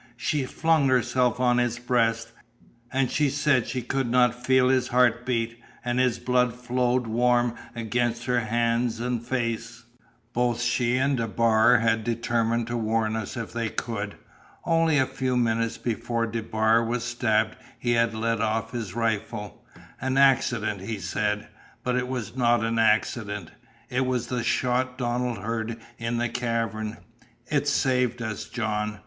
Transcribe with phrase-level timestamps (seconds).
[0.17, 2.31] She flung herself on his breast,
[2.91, 7.53] and she said she could not feel his heart beat, and his blood flowed warm
[7.75, 9.83] against her hands and face.
[10.33, 14.15] Both she and DeBar had determined to warn us if they could.
[14.65, 19.63] Only a few minutes before DeBar was stabbed he had let off his rifle
[20.01, 21.47] an accident, he said.
[21.83, 23.51] But it was not an accident.
[23.87, 26.97] It was the shot Donald heard in the cavern.
[27.51, 28.99] It saved us, John!